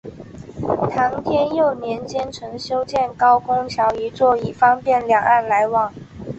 [0.91, 5.93] 唐天佑年间曾修建高公桥一座以方便两岸来往。